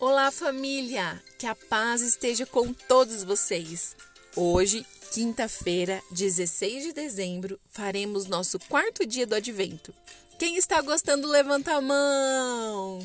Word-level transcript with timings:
Olá, 0.00 0.30
família! 0.30 1.20
Que 1.36 1.44
a 1.44 1.56
paz 1.56 2.02
esteja 2.02 2.46
com 2.46 2.72
todos 2.72 3.24
vocês. 3.24 3.96
Hoje, 4.36 4.86
quinta-feira, 5.10 6.00
16 6.12 6.84
de 6.84 6.92
dezembro, 6.92 7.58
faremos 7.66 8.26
nosso 8.26 8.60
quarto 8.60 9.04
dia 9.04 9.26
do 9.26 9.34
advento. 9.34 9.92
Quem 10.38 10.54
está 10.54 10.80
gostando, 10.82 11.26
levanta 11.26 11.74
a 11.74 11.80
mão! 11.80 13.00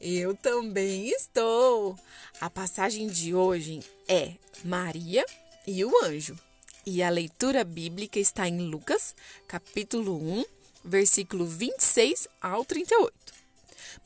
Eu 0.00 0.34
também 0.34 1.10
estou! 1.10 1.94
A 2.40 2.48
passagem 2.48 3.06
de 3.08 3.34
hoje 3.34 3.80
é 4.08 4.32
Maria 4.64 5.26
e 5.66 5.84
o 5.84 5.92
anjo. 6.04 6.38
E 6.86 7.02
a 7.02 7.10
leitura 7.10 7.62
bíblica 7.64 8.18
está 8.18 8.48
em 8.48 8.62
Lucas, 8.62 9.14
capítulo 9.46 10.16
1, 10.16 10.44
versículo 10.82 11.44
26 11.44 12.26
ao 12.40 12.64
38. 12.64 13.39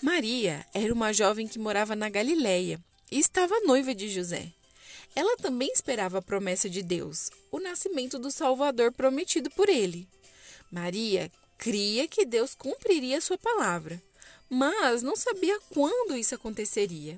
Maria 0.03 0.64
era 0.73 0.93
uma 0.93 1.12
jovem 1.12 1.46
que 1.46 1.59
morava 1.59 1.95
na 1.95 2.09
Galiléia 2.09 2.81
e 3.11 3.18
estava 3.18 3.61
noiva 3.61 3.95
de 3.95 4.09
José. 4.09 4.53
Ela 5.17 5.36
também 5.36 5.71
esperava 5.72 6.18
a 6.18 6.22
promessa 6.22 6.68
de 6.68 6.82
Deus, 6.82 7.31
o 7.53 7.61
nascimento 7.61 8.18
do 8.18 8.31
Salvador 8.31 8.93
prometido 8.93 9.50
por 9.50 9.68
ele. 9.68 10.09
Maria 10.71 11.31
cria 11.57 12.09
que 12.09 12.25
Deus 12.26 12.54
cumpriria 12.54 13.21
sua 13.21 13.39
palavra, 13.39 14.03
mas 14.50 15.03
não 15.03 15.14
sabia 15.14 15.59
quando 15.73 16.17
isso 16.17 16.35
aconteceria. 16.35 17.17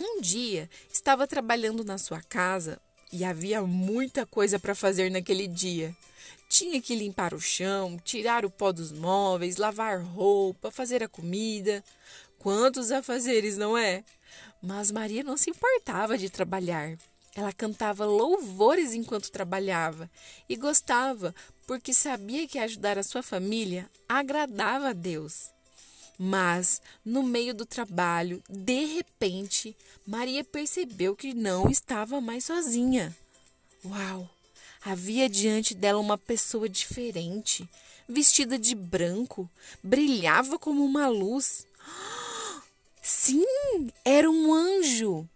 Um 0.00 0.20
dia 0.20 0.70
estava 0.92 1.26
trabalhando 1.26 1.84
na 1.84 1.98
sua 1.98 2.20
casa 2.22 2.80
e 3.12 3.24
havia 3.24 3.60
muita 3.62 4.24
coisa 4.24 4.58
para 4.58 4.74
fazer 4.74 5.10
naquele 5.10 5.46
dia. 5.46 5.94
Tinha 6.48 6.80
que 6.80 6.94
limpar 6.94 7.34
o 7.34 7.40
chão, 7.40 7.98
tirar 8.02 8.44
o 8.44 8.50
pó 8.50 8.72
dos 8.72 8.90
móveis, 8.90 9.56
lavar 9.56 10.02
roupa, 10.02 10.70
fazer 10.70 11.02
a 11.02 11.08
comida. 11.08 11.84
Quantos 12.38 12.90
afazeres, 12.90 13.56
não 13.56 13.76
é? 13.76 14.02
Mas 14.62 14.90
Maria 14.90 15.22
não 15.22 15.36
se 15.36 15.50
importava 15.50 16.16
de 16.16 16.30
trabalhar. 16.30 16.96
Ela 17.34 17.52
cantava 17.52 18.04
louvores 18.04 18.92
enquanto 18.92 19.30
trabalhava 19.30 20.10
e 20.48 20.56
gostava 20.56 21.34
porque 21.66 21.94
sabia 21.94 22.46
que 22.46 22.58
ajudar 22.58 22.98
a 22.98 23.02
sua 23.02 23.22
família 23.22 23.88
agradava 24.08 24.90
a 24.90 24.92
Deus. 24.92 25.50
Mas, 26.18 26.80
no 27.04 27.22
meio 27.22 27.54
do 27.54 27.66
trabalho, 27.66 28.42
de 28.48 28.84
repente, 28.84 29.76
Maria 30.06 30.44
percebeu 30.44 31.16
que 31.16 31.34
não 31.34 31.68
estava 31.68 32.20
mais 32.20 32.44
sozinha. 32.44 33.16
Uau! 33.84 34.28
Havia 34.84 35.28
diante 35.28 35.74
dela 35.74 36.00
uma 36.00 36.18
pessoa 36.18 36.68
diferente, 36.68 37.68
vestida 38.08 38.58
de 38.58 38.74
branco, 38.74 39.48
brilhava 39.82 40.58
como 40.58 40.84
uma 40.84 41.06
luz. 41.08 41.66
Sim, 43.00 43.44
era 44.04 44.28
um 44.28 44.52
anjo 44.52 45.28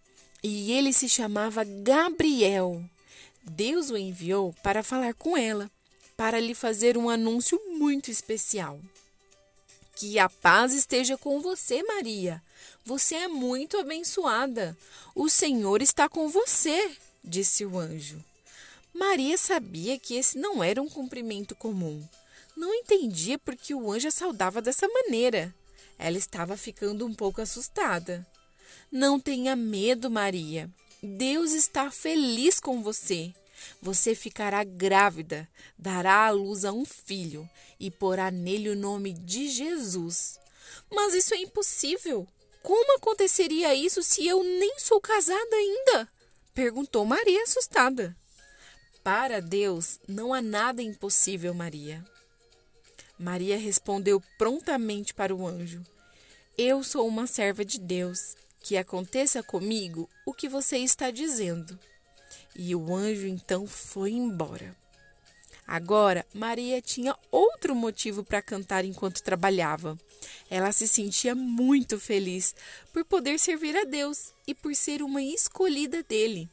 e 0.43 0.73
ele 0.73 0.93
se 0.93 1.09
chamava 1.09 1.65
Gabriel. 1.65 2.85
Deus 3.43 3.91
o 3.91 3.97
enviou 3.97 4.53
para 4.63 4.83
falar 4.83 5.15
com 5.15 5.37
ela, 5.37 5.71
para 6.17 6.39
lhe 6.39 6.55
fazer 6.55 6.97
um 6.97 7.09
anúncio 7.09 7.61
muito 7.71 8.11
especial. 8.11 8.81
Que 9.97 10.19
a 10.19 10.29
paz 10.29 10.75
esteja 10.75 11.17
com 11.17 11.41
você, 11.41 11.83
Maria. 11.83 12.43
Você 12.85 13.15
é 13.15 13.29
muito 13.29 13.79
abençoada. 13.79 14.77
O 15.15 15.27
Senhor 15.31 15.81
está 15.81 16.07
com 16.07 16.29
você, 16.29 16.93
disse 17.25 17.65
o 17.65 17.79
anjo. 17.79 18.23
Maria 18.93 19.39
sabia 19.39 19.99
que 19.99 20.15
esse 20.15 20.37
não 20.37 20.63
era 20.63 20.83
um 20.83 20.89
cumprimento 20.89 21.57
comum. 21.57 22.07
Não 22.55 22.75
entendia 22.75 23.39
por 23.39 23.57
que 23.57 23.75
o 23.75 23.91
anjo 23.91 24.09
a 24.09 24.11
saudava 24.11 24.61
dessa 24.61 24.87
maneira. 24.87 25.55
Ela 25.99 26.19
estava 26.19 26.59
ficando 26.59 27.07
um 27.07 27.15
pouco 27.15 27.41
assustada. 27.41 28.27
Não 28.93 29.19
tenha 29.19 29.57
medo, 29.57 30.11
Maria. 30.11 30.71
Deus 31.03 31.53
está 31.53 31.91
feliz 31.91 32.61
com 32.61 32.83
você. 32.83 33.33
Você 33.81 34.15
ficará 34.15 34.65
grávida, 34.65 35.49
dará 35.79 36.27
à 36.27 36.31
luz 36.31 36.65
a 36.65 36.73
um 36.73 36.85
filho 36.85 37.49
e 37.79 37.91
porá 37.91 38.31
nele 38.31 38.71
o 38.71 38.77
nome 38.77 39.13
de 39.13 39.49
Jesus. 39.49 40.39
Mas 40.91 41.15
isso 41.15 41.35
é 41.35 41.39
impossível. 41.39 42.27
Como 42.63 42.97
aconteceria 42.97 43.75
isso 43.75 44.03
se 44.03 44.27
eu 44.27 44.43
nem 44.43 44.79
sou 44.79 45.01
casada 45.01 45.57
ainda? 45.57 46.09
perguntou 46.53 47.05
Maria 47.05 47.43
assustada. 47.43 48.17
Para 49.05 49.41
Deus 49.41 50.01
não 50.09 50.35
há 50.35 50.43
nada 50.43 50.83
impossível, 50.83 51.55
Maria. 51.55 52.05
Maria 53.19 53.57
respondeu 53.57 54.21
prontamente 54.37 55.15
para 55.15 55.35
o 55.35 55.47
anjo: 55.47 55.81
Eu 56.59 56.83
sou 56.83 57.07
uma 57.07 57.27
serva 57.27 57.65
de 57.65 57.79
Deus. 57.79 58.35
Que 58.63 58.77
aconteça 58.77 59.45
comigo 59.45 60.11
o 60.27 60.35
que 60.35 60.49
você 60.49 60.79
está 60.79 61.13
dizendo. 61.13 61.79
E 62.59 62.75
o 62.75 62.95
anjo 62.95 63.27
então 63.27 63.67
foi 63.67 64.13
embora. 64.13 64.75
Agora, 65.67 66.25
Maria 66.33 66.81
tinha 66.81 67.17
outro 67.31 67.75
motivo 67.75 68.23
para 68.23 68.41
cantar 68.41 68.85
enquanto 68.85 69.23
trabalhava. 69.23 69.99
Ela 70.49 70.71
se 70.71 70.87
sentia 70.87 71.35
muito 71.35 71.99
feliz 71.99 72.55
por 72.93 73.05
poder 73.05 73.39
servir 73.39 73.77
a 73.77 73.85
Deus 73.85 74.33
e 74.47 74.55
por 74.55 74.75
ser 74.75 75.03
uma 75.03 75.21
escolhida 75.21 76.03
dele. 76.05 76.49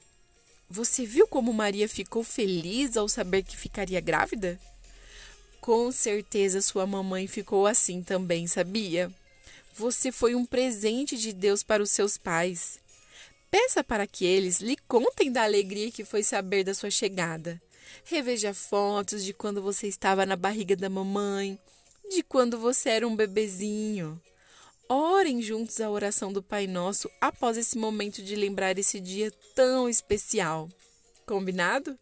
Você 0.70 1.06
viu 1.06 1.28
como 1.28 1.54
Maria 1.54 1.88
ficou 1.88 2.24
feliz 2.24 2.98
ao 2.98 3.08
saber 3.08 3.44
que 3.44 3.56
ficaria 3.56 4.02
grávida? 4.02 4.60
Com 5.62 5.92
certeza 5.92 6.62
sua 6.62 6.88
mamãe 6.88 7.28
ficou 7.28 7.68
assim 7.68 8.02
também, 8.02 8.48
sabia? 8.48 9.14
Você 9.76 10.12
foi 10.12 10.34
um 10.36 10.46
presente 10.46 11.18
de 11.18 11.32
Deus 11.32 11.62
para 11.62 11.84
os 11.84 11.92
seus 11.92 12.18
pais. 12.18 12.80
Peça 13.54 13.84
para 13.84 14.08
que 14.08 14.26
eles 14.26 14.62
lhe 14.62 14.76
contem 14.88 15.32
da 15.32 15.44
alegria 15.44 15.92
que 15.92 16.04
foi 16.04 16.24
saber 16.24 16.64
da 16.64 16.74
sua 16.74 16.90
chegada. 16.90 17.62
Reveja 18.04 18.52
fotos 18.52 19.24
de 19.24 19.32
quando 19.32 19.62
você 19.62 19.86
estava 19.86 20.26
na 20.26 20.36
barriga 20.36 20.76
da 20.76 20.90
mamãe, 20.90 21.60
de 22.10 22.24
quando 22.24 22.58
você 22.58 22.90
era 22.90 23.08
um 23.08 23.16
bebezinho. 23.16 24.20
Orem 24.90 25.40
juntos 25.40 25.80
a 25.80 25.88
oração 25.88 26.34
do 26.34 26.42
Pai 26.42 26.66
Nosso 26.66 27.08
após 27.22 27.56
esse 27.56 27.78
momento 27.78 28.24
de 28.24 28.36
lembrar 28.36 28.76
esse 28.80 29.00
dia 29.00 29.32
tão 29.54 29.88
especial. 29.88 30.68
Combinado? 31.24 31.96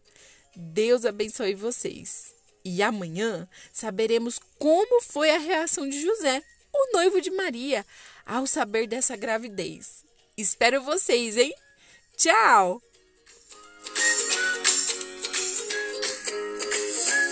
Deus 0.56 1.04
abençoe 1.04 1.54
vocês. 1.54 2.34
E 2.64 2.82
amanhã 2.82 3.46
saberemos 3.70 4.40
como 4.58 5.02
foi 5.02 5.30
a 5.30 5.38
reação 5.38 5.86
de 5.86 6.00
José, 6.00 6.42
o 6.72 6.92
noivo 6.94 7.20
de 7.20 7.30
Maria, 7.30 7.84
ao 8.24 8.46
saber 8.46 8.86
dessa 8.86 9.16
gravidez. 9.16 10.02
Espero 10.36 10.82
vocês, 10.82 11.36
hein? 11.36 11.52
Tchau! 12.16 12.80